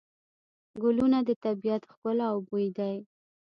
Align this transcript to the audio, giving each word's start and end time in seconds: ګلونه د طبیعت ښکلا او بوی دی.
ګلونه 0.81 1.19
د 1.27 1.29
طبیعت 1.43 1.81
ښکلا 1.91 2.27
او 2.33 2.39
بوی 2.47 2.67
دی. 2.77 2.95